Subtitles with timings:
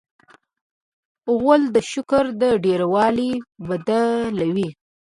[1.37, 2.23] غول د شکر
[2.63, 3.31] ډېروالی
[3.67, 4.69] بدلوي.